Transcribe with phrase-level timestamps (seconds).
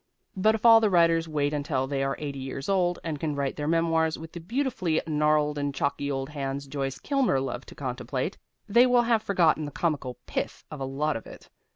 [0.35, 3.55] But if all the writers wait until they are eighty years old and can write
[3.55, 8.39] their memoirs with the beautifully gnarled and chalky old hands Joyce Kilmer loved to contemplate,
[8.67, 11.51] they will have forgotten the comical pith of a lot of it.